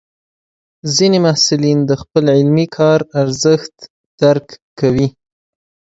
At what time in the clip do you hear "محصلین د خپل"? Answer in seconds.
1.25-2.23